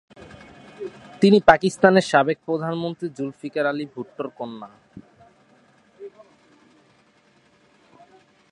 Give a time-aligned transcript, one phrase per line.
[1.21, 4.69] তিনি পাকিস্তানের সাবেক প্রধানমন্ত্রী জুলফিকার আলী ভুট্টোর কন্যা।